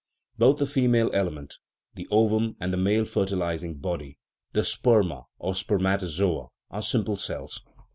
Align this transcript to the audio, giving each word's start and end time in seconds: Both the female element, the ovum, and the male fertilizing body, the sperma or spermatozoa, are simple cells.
Both 0.39 0.57
the 0.57 0.65
female 0.65 1.11
element, 1.13 1.57
the 1.93 2.07
ovum, 2.09 2.55
and 2.59 2.73
the 2.73 2.77
male 2.77 3.05
fertilizing 3.05 3.75
body, 3.77 4.17
the 4.51 4.61
sperma 4.61 5.25
or 5.37 5.53
spermatozoa, 5.53 6.47
are 6.71 6.81
simple 6.81 7.17
cells. 7.17 7.61